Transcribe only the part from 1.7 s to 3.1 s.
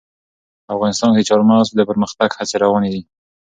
د پرمختګ هڅې روانې دي.